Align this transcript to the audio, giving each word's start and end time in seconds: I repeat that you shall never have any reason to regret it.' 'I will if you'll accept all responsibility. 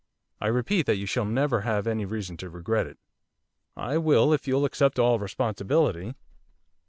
I 0.39 0.47
repeat 0.47 0.87
that 0.87 0.95
you 0.97 1.05
shall 1.05 1.25
never 1.25 1.61
have 1.61 1.85
any 1.85 2.05
reason 2.05 2.35
to 2.37 2.49
regret 2.49 2.87
it.' 2.87 2.97
'I 3.77 3.99
will 3.99 4.33
if 4.33 4.47
you'll 4.47 4.65
accept 4.65 4.97
all 4.97 5.19
responsibility. 5.19 6.15